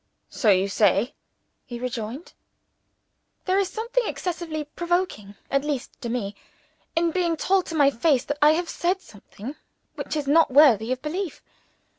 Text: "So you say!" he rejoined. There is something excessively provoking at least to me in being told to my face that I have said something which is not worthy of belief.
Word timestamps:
"So 0.31 0.49
you 0.49 0.67
say!" 0.67 1.13
he 1.63 1.77
rejoined. 1.79 2.33
There 3.45 3.59
is 3.59 3.69
something 3.69 4.03
excessively 4.07 4.63
provoking 4.63 5.35
at 5.51 5.63
least 5.63 6.01
to 6.01 6.09
me 6.09 6.33
in 6.95 7.11
being 7.11 7.37
told 7.37 7.67
to 7.67 7.75
my 7.75 7.91
face 7.91 8.23
that 8.25 8.39
I 8.41 8.53
have 8.53 8.67
said 8.67 8.99
something 8.99 9.55
which 9.93 10.15
is 10.15 10.25
not 10.27 10.49
worthy 10.49 10.91
of 10.91 11.03
belief. 11.03 11.43